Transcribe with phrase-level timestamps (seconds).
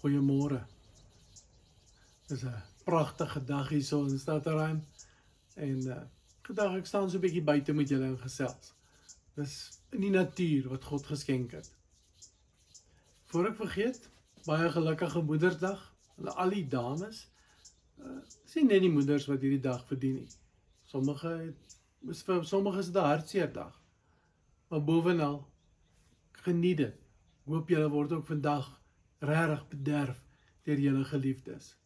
[0.00, 0.62] Goeiemôre.
[2.28, 4.86] Dis 'n pragtige dag hier so in Stadterheim.
[5.54, 6.02] En uh
[6.42, 8.72] gedag ek staan so 'n bietjie buite met julle in gesels.
[9.36, 11.68] Dis in die natuur wat God geskenk het.
[13.24, 14.08] Voor ek vergeet,
[14.46, 15.84] baie gelukkige Moedersdag
[16.16, 17.28] aan al die dames.
[17.98, 20.28] Uh sien net die moeders wat hierdie dag verdien nie.
[20.84, 21.78] Sommige het
[22.08, 23.80] is vir sommige is dit 'n hartseer dag.
[24.68, 25.48] Maar bovenal
[26.32, 26.96] geniet dit.
[27.44, 28.79] Hoop julle word ook vandag
[29.20, 30.22] regtig bederf
[30.64, 31.76] deur julle geliefdes.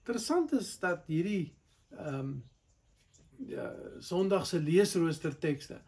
[0.00, 1.52] Interessant is dat hierdie
[1.96, 2.32] ehm um,
[3.48, 3.70] ja
[4.04, 5.78] Sondag se leesrooster tekste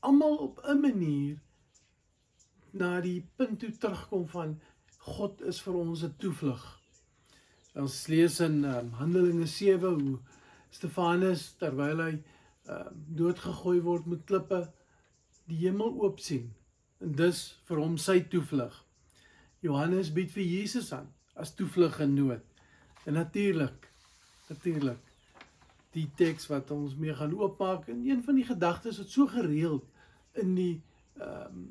[0.00, 1.40] almal op 'n manier
[2.70, 4.60] na die punt toe terugkom van
[4.98, 6.80] God is vir ons 'n toevlug.
[7.74, 10.18] Ons lees in um, Handelinge 7 hoe
[10.70, 12.22] Stefanus terwyl hy
[12.68, 14.72] um, doodgegooi word met klippe
[15.46, 16.54] die hemel oop sien
[17.00, 18.84] en dus vir hom sy toevlug.
[19.60, 22.42] Johannes bied vir Jesus aan as toevlug in nood.
[23.06, 23.88] En natuurlik,
[24.48, 25.04] natuurlik
[25.96, 29.86] die teks wat ons mee gaan oopmaak en een van die gedagtes wat so gereeld
[30.42, 30.74] in die
[31.18, 31.68] ehm um,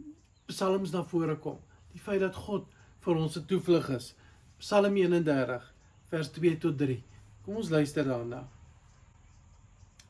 [0.48, 1.58] psalms na vore kom.
[1.92, 2.68] Die feit dat God
[3.04, 4.14] vir ons 'n toevlug is.
[4.58, 5.74] Psalm 31
[6.10, 7.04] vers 2 tot 3.
[7.44, 8.48] Kom ons luister daarna.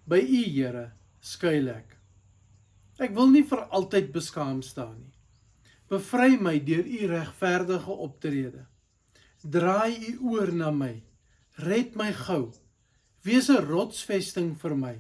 [0.05, 1.98] By U Here skuil ek.
[3.00, 5.17] Ek wil nie vir altyd beskaam staan nie.
[5.88, 8.66] Bevry my deur u regverdige optrede.
[9.41, 11.03] Draai u oor na my.
[11.63, 12.52] Red my gou.
[13.23, 14.95] Wees 'n rotsvesting vir my,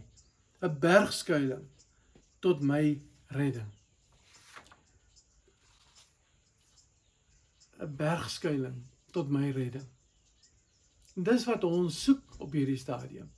[0.61, 1.85] 'n bergskuilings
[2.39, 3.71] tot my redding.
[7.79, 9.87] 'n Bergskuiling tot my redding.
[11.15, 13.29] Dis wat ons soek op hierdie stadium.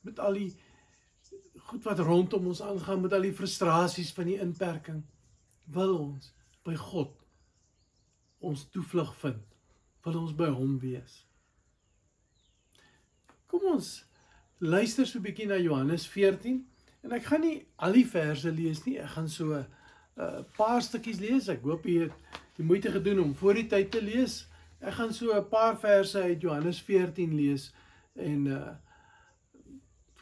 [0.00, 0.52] Met al die
[1.56, 5.02] goed wat rondom ons aangaan, met al die frustrasies van die inperking,
[5.64, 6.32] wil ons
[6.70, 7.16] by God
[8.40, 9.42] ons toevlug vind,
[10.06, 11.24] wil ons by hom wees.
[13.50, 13.90] Kom ons
[14.60, 16.60] luister so 'n bietjie na Johannes 14
[17.04, 19.66] en ek gaan nie al die verse lees nie, ek gaan so 'n
[20.16, 21.48] uh, paar stukkies lees.
[21.48, 22.12] Ek hoop jy het
[22.56, 24.46] die moeite gedoen om voor die tyd te lees.
[24.80, 27.72] Ek gaan so 'n paar verse uit Johannes 14 lees
[28.14, 28.76] en uh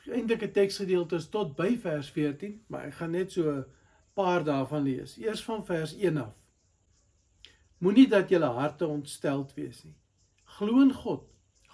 [0.09, 3.65] eindelike teksgedeeltes tot by vers 14, maar ek gaan net so
[4.19, 5.17] paar daarvan lees.
[5.21, 6.35] Eers van vers 1 af.
[7.79, 9.95] Moenie dat julle harte ontsteld wees nie.
[10.59, 11.23] Glo in God,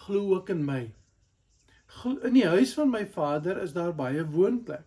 [0.05, 0.83] glo ook in my.
[2.27, 4.85] In die huis van my Vader is daar baie woonplek.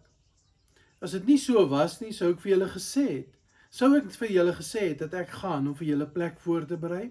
[1.01, 3.34] As dit nie so was nie, sou ek vir julle gesê het.
[3.73, 6.78] Sou ek vir julle gesê het dat ek gaan om vir julle plek voor te
[6.78, 7.09] berei?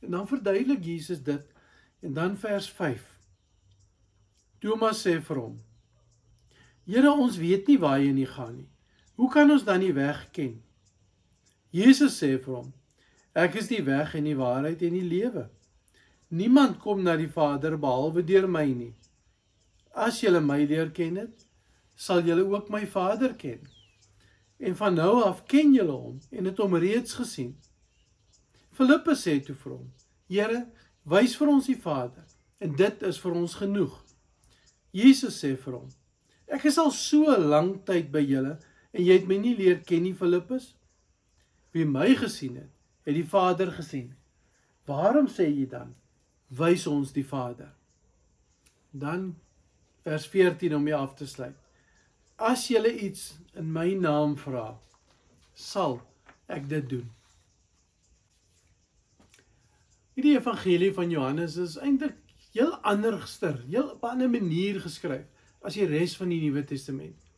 [0.00, 1.46] En dan verduidelik Jesus dit
[2.02, 3.06] en dan vers 5.
[4.60, 5.56] Thomas sê vir hom:
[6.88, 8.68] Here, ons weet nie waar jy nie gaan nie.
[9.20, 10.54] Hoe kan ons dan die weg ken?
[11.76, 12.68] Jesus sê vir hom:
[13.36, 15.42] Ek is die weg en die waarheid en die lewe.
[16.32, 18.94] Niemand kom na die Vader behalwe deur my nie.
[19.92, 21.44] As julle my leer ken het,
[22.00, 23.60] sal julle ook my Vader ken.
[24.56, 27.52] En van nou af ken julle hom en het hom reeds gesien.
[28.72, 29.84] Filippus sê toe vir hom:
[30.32, 30.62] Here,
[31.04, 32.24] wys vir ons die Vader
[32.64, 34.00] en dit is vir ons genoeg.
[34.96, 35.92] Jesus sê vir hom:
[36.48, 38.56] Ek is al so lank tyd by julle
[38.90, 40.72] En jy het my nie leer ken nie Filippus?
[41.74, 42.70] Wie my gesien het,
[43.06, 44.10] het die Vader gesien.
[44.90, 45.94] Waarom sê jy dan
[46.58, 47.70] wys ons die Vader?
[48.90, 49.36] Dan
[50.02, 51.54] vers 14 om jy af te sluit.
[52.40, 54.72] As jy iets in my naam vra,
[55.54, 56.00] sal
[56.50, 57.06] ek dit doen.
[60.16, 62.16] Hierdie evangelie van Johannes is eintlik
[62.50, 65.28] heel anderster, heel op 'n ander manier geskryf
[65.62, 67.29] as die res van die Nuwe Testament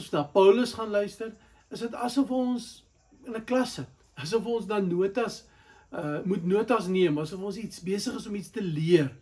[0.00, 1.32] soos na Paulus gaan luister,
[1.70, 2.84] is dit asof ons
[3.24, 3.90] in 'n klas sit.
[4.14, 5.44] Asof ons dan notas
[5.92, 9.14] uh moet notas neem, asof ons iets besig is om iets te leer.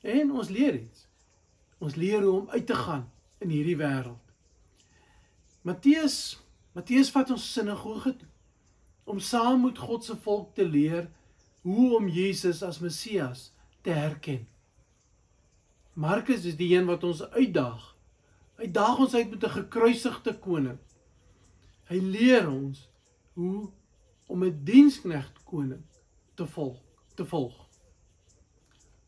[0.00, 1.06] En ons leer iets.
[1.78, 4.20] Ons leer hoe om uit te gaan in hierdie wêreld.
[5.62, 6.40] Matteus,
[6.72, 8.28] Matteus vat ons sinagoge toe
[9.04, 11.10] om saam met God se volk te leer
[11.62, 14.46] hoe om Jesus as Messias te herken.
[15.92, 17.93] Markus is die een wat ons uitdaag
[18.56, 20.78] Hy daag ons uit met 'n gekruisigde koning.
[21.90, 22.88] Hy leer ons
[23.34, 23.70] hoe
[24.26, 25.82] om 'n diensknegt koning
[26.34, 26.80] te volg,
[27.14, 27.66] te volg.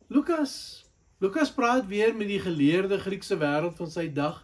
[0.07, 0.85] Lukas
[1.19, 4.43] Lukas praat weer met die geleerde Griekse wêreld van sy dag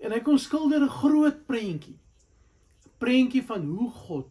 [0.00, 1.98] en hy kom skilder 'n groot prentjie.
[2.86, 4.30] 'n Prentjie van hoe God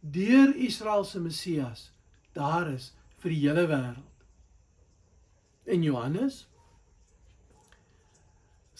[0.00, 1.92] deur Israel se Messias
[2.32, 4.24] daar is vir die hele wêreld.
[5.64, 6.48] En Johannes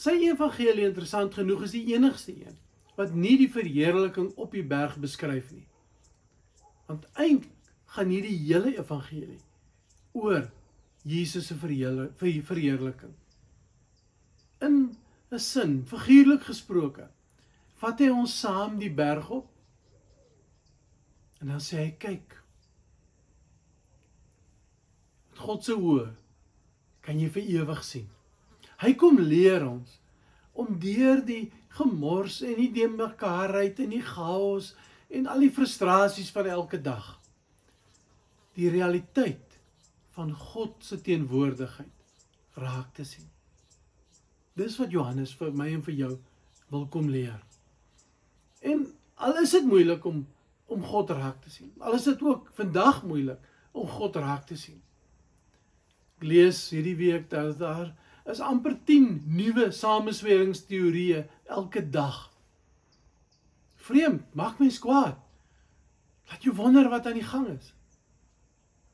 [0.01, 2.57] Sy evangelie interessant genoeg is die enigste een
[2.97, 5.67] wat nie die verheerliking op die berg beskryf nie.
[6.89, 7.57] Want eintlik
[7.95, 9.41] gaan hierdie hele evangelie
[10.17, 10.51] oor
[11.03, 13.15] Jesus se verheerliking.
[14.61, 14.97] In
[15.31, 17.09] 'n sin, figuurlik gesproke,
[17.81, 19.49] vat hy ons saam die berg op.
[21.41, 22.37] En dan sê hy, kyk.
[25.41, 26.11] God se oë
[27.01, 28.09] kan jy vir ewig sien.
[28.81, 29.99] Hy kom leer ons
[30.57, 34.73] om deur die gemors en die deemekaarheid en die chaos
[35.11, 37.17] en al die frustrasies van elke dag
[38.59, 39.59] die realiteit
[40.17, 43.29] van God se teenwoordigheid raak te sien.
[44.59, 46.11] Dis wat Johannes vir my en vir jou
[46.73, 47.39] wil kom leer.
[48.61, 48.85] En
[49.17, 50.27] al is dit moeilik om
[50.71, 51.73] om God raak te sien.
[51.83, 53.41] Al is dit ook vandag moeilik
[53.75, 54.77] om God raak te sien.
[56.21, 57.89] Ek lees hierdie week dat daar
[58.31, 62.29] is amper 10 nuwe samesweringsteorieë elke dag.
[63.75, 65.19] Vreemd, maak mens kwaad.
[66.31, 67.73] Laat jou wonder wat aan die gang is.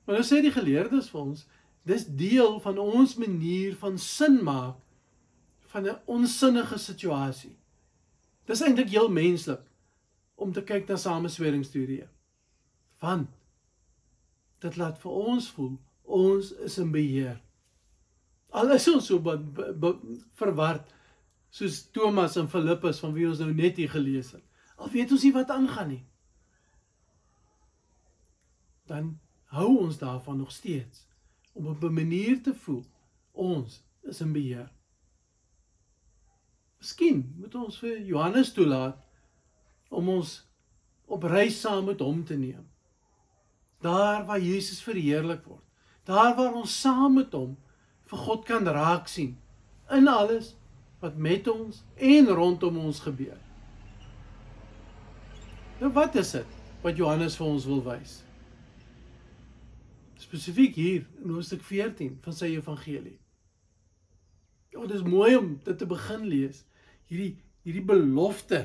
[0.07, 1.47] Maar nou sê die geleerdes vir ons,
[1.87, 4.79] dis deel van ons manier van sin maak
[5.73, 7.57] van 'n onsinnige situasie.
[8.45, 9.61] Dis eintlik heel menslik
[10.35, 12.09] om te kyk na samesweringsteorieë.
[12.99, 13.29] Want
[14.59, 17.41] dit laat vir ons voel ons is in beheer.
[18.51, 19.21] Al is ons so
[20.39, 20.95] verward
[21.51, 24.45] soos Thomas en Filippus van wie ons nou net hier gelees het.
[24.77, 26.05] Al weet ons nie wat aangaan nie.
[28.87, 29.17] Dan
[29.57, 31.07] hou ons daarvan nog steeds
[31.57, 32.85] om op 'n manier te voel
[33.33, 34.71] ons is in beheer.
[36.79, 38.99] Miskien moet ons vir Johannes toelaat
[39.89, 40.45] om ons
[41.07, 42.67] op reis saam met hom te neem.
[43.81, 45.65] Daar waar Jesus verheerlik word.
[46.05, 47.57] Daar waar ons saam met hom
[48.07, 49.35] vir God kan raak sien
[49.93, 50.55] in alles
[51.03, 53.39] wat met ons en rondom ons gebeur.
[55.81, 56.55] Nou wat is dit
[56.85, 58.21] wat Johannes vir ons wil wys?
[60.23, 63.19] Spesifiek hier in Hoofstuk 14 van sy evangelie.
[64.73, 66.65] Ja, dit is mooi om dit te begin lees.
[67.11, 67.37] Hierdie
[67.67, 68.61] hierdie belofte,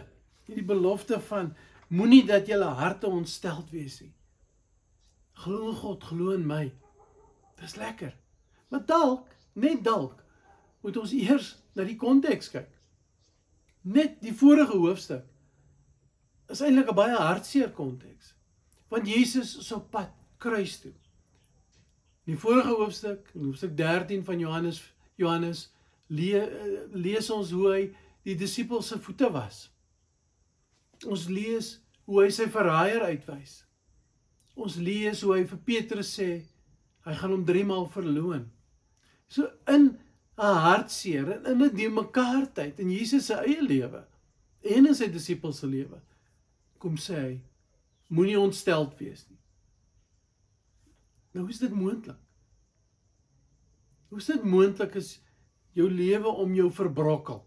[0.46, 1.56] hierdie belofte van
[1.90, 4.14] moenie dat julle harte ontsteld wees nie.
[5.42, 6.68] Glo in God, glo in my.
[7.58, 8.14] Dis lekker.
[8.72, 10.22] Maar dalk, net dalk,
[10.82, 12.70] moet ons eers na die konteks kyk.
[13.82, 15.28] Net die vorige hoofstuk
[16.52, 18.34] is eintlik 'n baie hartseer konteks.
[18.90, 20.94] Want Jesus is op pad kruis toe.
[22.26, 24.82] In die vorige hoofstuk, in hoofstuk 13 van Johannes
[25.16, 25.72] Johannes
[26.08, 27.82] le, lees ons hoe hy
[28.24, 29.70] die disippels se voete was.
[31.06, 33.66] Ons lees hoe hy sy verraaier uitwys.
[34.56, 36.46] Ons lees hoe hy vir Petrus sê
[37.06, 38.50] hy gaan hom 3 maal verloon.
[39.32, 39.98] So in
[40.38, 44.04] 'n hartseer en in 'n die mekaar tyd in Jesus se eie lewe
[44.62, 46.00] en in sy disippels se lewe
[46.82, 47.36] kom sê hy
[48.10, 49.40] moenie ontsteld wees nie.
[51.32, 52.20] Nou is dit moontlik.
[54.10, 55.14] Hoe is dit moontlik as
[55.78, 57.40] jou lewe om jou verbrokkel?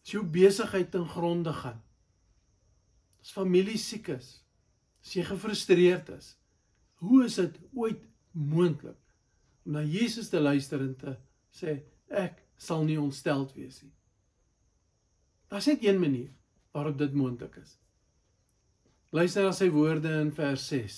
[0.00, 1.82] As jou besigheid ten gronde gaan.
[3.20, 4.30] As familie siek is.
[5.04, 6.38] As jy gefrustreerd is.
[7.02, 8.00] Hoe is dit ooit
[8.32, 8.96] moontlik
[9.68, 11.12] om na Jesus te luister en te
[11.52, 11.74] sê
[12.08, 13.92] ek sal nie ontsteld wees nie.
[15.52, 16.32] Daar's net een manier
[16.72, 17.76] waarop dit moontlik is.
[19.12, 20.96] Luister na sy woorde in vers 6.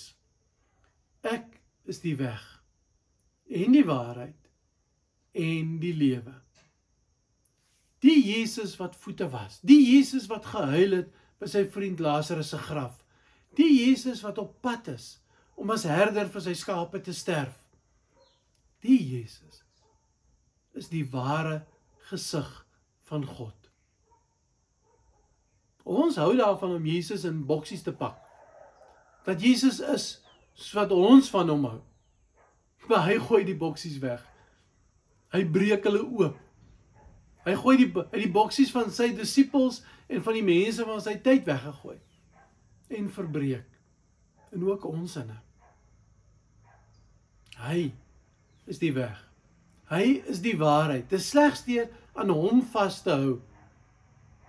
[1.27, 1.51] Ek
[1.91, 2.41] is die weg
[3.51, 4.47] en die waarheid
[5.35, 6.33] en die lewe.
[8.01, 11.11] Die Jesus wat voete was, die Jesus wat gehuil het
[11.43, 12.95] by sy vriend Lazarus se graf.
[13.59, 15.17] Die Jesus wat op pad is
[15.59, 17.57] om as herder vir sy skape te sterf.
[18.81, 19.61] Die Jesus
[20.73, 21.61] is die ware
[22.09, 22.49] gesig
[23.09, 23.55] van God.
[25.83, 28.17] Ons hou daarvan om Jesus in boksies te pak.
[29.25, 30.05] Dat Jesus is
[30.53, 31.79] soos wat ons van hom hou.
[32.89, 34.23] Maar hy gooi die boksies weg.
[35.31, 36.39] Hy breek hulle oop.
[37.45, 41.15] Hy gooi die uit die boksies van sy disippels en van die mense van sy
[41.23, 41.97] tyd weggegooi
[42.91, 43.67] en verbreek.
[44.51, 45.37] En ook ons inne.
[47.61, 47.91] Hy
[48.65, 49.17] is die weg.
[49.91, 51.09] Hy is die waarheid.
[51.09, 53.39] Dit is slegs deur aan hom vas te hou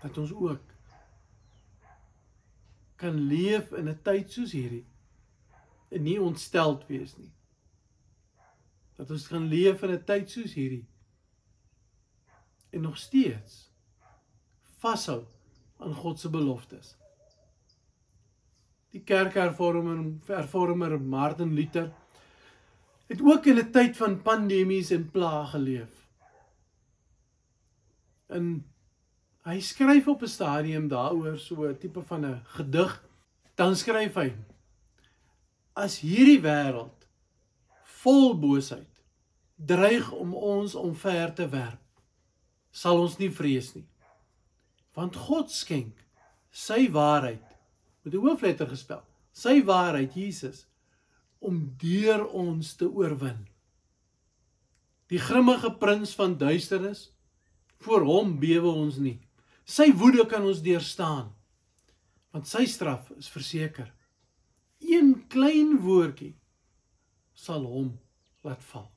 [0.02, 0.72] dat ons ook
[3.02, 4.86] kan leef in 'n tyd soos hierdie
[5.90, 7.32] en nie ontsteld wees nie.
[8.96, 10.86] Dat ons kan leef in 'n tyd soos hierdie
[12.70, 13.70] en nog steeds
[14.78, 15.24] vashou
[15.78, 16.96] aan God se beloftes.
[18.90, 21.92] Die kerkhervormer hervormer Martin Luther
[23.12, 26.08] het ook in 'n tyd van pandemies en plaag geleef.
[28.26, 28.64] En
[29.44, 33.04] hy skryf op 'n stadium daaroor so 'n tipe van 'n gedig.
[33.54, 34.34] Dan skryf hy:
[35.72, 37.06] as hierdie wêreld
[38.02, 39.04] vol boosheid
[39.56, 41.80] dreig om ons omver te werp,
[42.70, 43.86] sal ons nie vrees nie.
[44.92, 46.06] Want God skenk
[46.50, 47.56] sy waarheid
[48.02, 49.02] met 'n hoofletter gespel.
[49.32, 50.66] Sy waarheid Jesus
[51.42, 53.40] om deur ons te oorwin.
[55.12, 57.10] Die grimmige prins van duisternis
[57.84, 59.18] voor hom bewe ons nie.
[59.68, 61.32] Sy woede kan ons deurstaan.
[62.32, 63.90] Want sy straf is verseker.
[64.80, 66.32] Een klein woordjie
[67.34, 67.92] sal hom
[68.46, 68.88] laat val.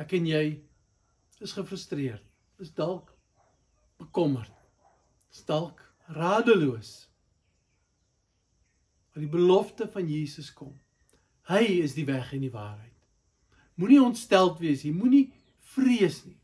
[0.00, 0.44] Ek en jy
[1.44, 2.24] is gefrustreerd.
[2.62, 3.12] Is dalk
[4.00, 4.54] bekommerd.
[5.34, 5.82] Is dalk
[6.14, 7.04] radeloos.
[9.14, 10.74] Maar die belofte van Jesus kom.
[11.46, 12.92] Hy is die weg en die waarheid.
[13.78, 15.24] Moenie ontsteld wees nie, moenie
[15.74, 16.38] vrees nie.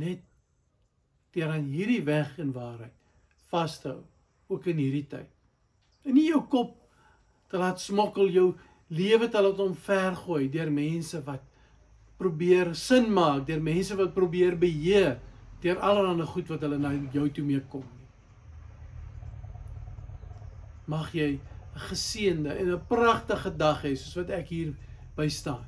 [0.00, 0.24] Net
[1.34, 2.96] deur aan hierdie weg en waarheid
[3.50, 4.00] vashou
[4.50, 5.30] ook in hierdie tyd.
[6.06, 6.76] En nie jou kop
[7.50, 8.48] te laat smokkel jou
[8.94, 11.42] lewe te laat omvergooi deur mense wat
[12.20, 15.16] probeer sin maak, deur mense wat probeer beheer
[15.60, 17.84] deur allerlei goed wat hulle na jou toe mee kom.
[20.90, 21.38] Mag jy
[21.74, 24.74] geseënde en 'n pragtige dag hê soos wat ek hier
[25.16, 25.66] by staan.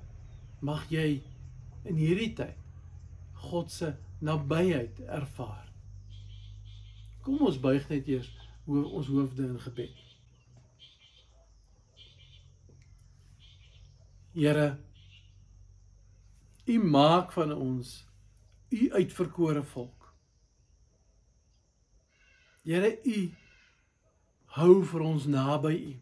[0.60, 1.22] Mag jy
[1.84, 2.58] in hierdie tyd
[3.34, 5.66] God se nabyheid ervaar.
[7.22, 8.30] Kom ons buig net eers
[8.66, 9.98] oor ons hoofde in gebed.
[14.32, 14.78] Here,
[16.66, 18.06] U maak van ons
[18.70, 20.14] U uitverkore volk.
[22.64, 23.18] Here, U
[24.56, 25.94] hou vir ons naby U.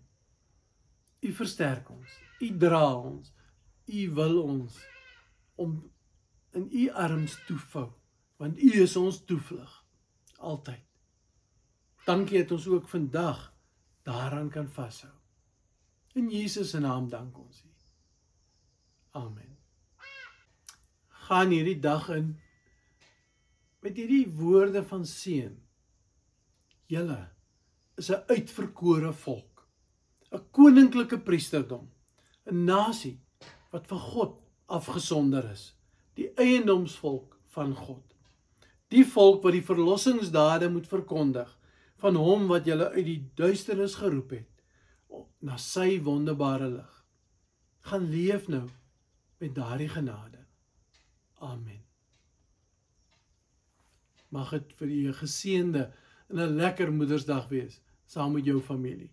[1.20, 2.16] U versterk ons.
[2.40, 3.32] U dra ons.
[3.90, 4.78] U wil ons
[5.60, 5.76] om
[6.56, 7.90] in U arms toevou,
[8.40, 9.72] want U is ons toevlug
[10.40, 10.82] altyd.
[12.06, 13.42] Dankie dat ons ook vandag
[14.08, 15.12] daaraan kan vashou.
[16.18, 17.68] In Jesus se naam dank ons U.
[19.20, 19.58] Amen.
[21.26, 22.32] Gaan hierdie dag in
[23.80, 25.54] met hierdie woorde van seën.
[26.90, 27.20] Julle
[28.00, 29.68] is 'n uitverkore volk,
[30.32, 31.90] 'n koninklike priesterdom,
[32.46, 33.20] 'n nasie
[33.72, 34.32] wat vir God
[34.66, 35.74] afgesonder is,
[36.14, 38.06] die eiendomsvolk van God.
[38.88, 41.58] Die volk wat die verlossingsdade moet verkondig
[42.02, 44.48] van hom wat julle uit die duisternis geroep het
[45.40, 47.04] na sy wonderbare lig.
[47.80, 48.68] Gaan leef nou
[49.38, 50.46] met daardie genade.
[51.38, 51.84] Amen.
[54.28, 55.92] Mag dit vir u 'n geseënde
[56.28, 59.12] en 'n lekker Moedersdag wees saam met jou familie.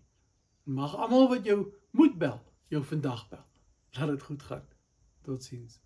[0.62, 1.58] Mag almal wat jou
[1.90, 3.44] moet bel, jou vandag bel.
[3.94, 4.64] Laat dit goed gaan.
[5.22, 5.78] Totsiens.